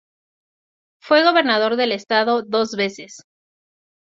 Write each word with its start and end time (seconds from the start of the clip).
Fue 0.99 1.23
gobernador 1.23 1.75
del 1.75 1.91
Estado 1.91 2.41
dos 2.41 2.71
veces. 2.71 3.21